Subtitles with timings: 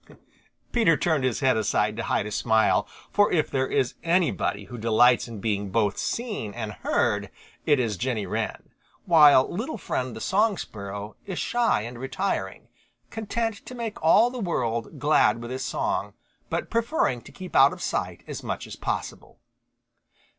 [0.71, 4.75] Peter turned his head aside to hide a smile, for if there is anybody who
[4.79, 7.29] delights in being both seen and heard
[7.67, 8.69] it is Jenny Wren,
[9.05, 12.67] while Little Friend the Song Sparrow is shy and retiring,
[13.11, 16.15] content to make all the world glad with his song,
[16.49, 19.37] but preferring to keep out of sight as much as possible.